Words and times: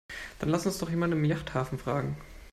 Dann 0.39 0.49
lass 0.49 0.65
uns 0.65 0.79
doch 0.79 0.89
jemanden 0.89 1.19
im 1.19 1.25
Yachthafen 1.25 1.77
fragen. 1.77 2.17